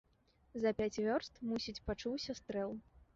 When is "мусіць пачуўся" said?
1.49-2.35